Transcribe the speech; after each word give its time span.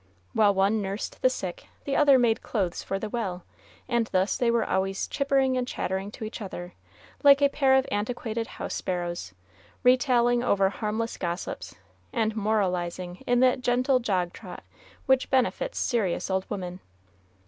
While 0.33 0.55
one 0.55 0.81
nursed 0.81 1.21
the 1.21 1.29
sick, 1.29 1.67
the 1.83 1.95
other 1.95 2.17
made 2.17 2.41
clothes 2.41 2.81
for 2.81 2.97
the 2.97 3.07
well; 3.07 3.45
and 3.87 4.07
thus 4.07 4.35
they 4.35 4.49
were 4.49 4.67
always 4.67 5.07
chippering 5.07 5.55
and 5.57 5.67
chatting 5.67 6.09
to 6.13 6.23
each 6.23 6.41
other, 6.41 6.73
like 7.21 7.39
a 7.39 7.49
pair 7.49 7.75
of 7.75 7.85
antiquated 7.91 8.47
house 8.57 8.73
sparrows, 8.73 9.35
retailing 9.83 10.43
over 10.43 10.71
harmless 10.71 11.17
gossips, 11.17 11.75
and 12.11 12.35
moralizing 12.35 13.17
in 13.27 13.41
that 13.41 13.61
gentle 13.61 13.99
jogtrot 13.99 14.61
which 15.05 15.29
befits 15.29 15.77
serious 15.77 16.31
old 16.31 16.49
women. 16.49 16.79